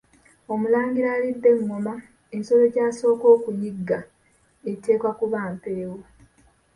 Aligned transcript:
Omulangira 0.53 1.09
alidde 1.13 1.49
engoma 1.55 1.93
ensolo 2.35 2.63
gy’asookerako 2.73 3.27
okuyigga 3.35 3.99
eteekwa 4.71 5.11
kuba 5.19 5.39
mpeewo. 5.53 5.99